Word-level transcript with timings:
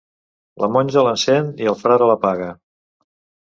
La 0.63 0.69
monja 0.75 1.03
l'encén 1.09 1.53
i 1.65 1.71
el 1.73 1.79
frare 1.83 2.09
l'apaga. 2.13 2.51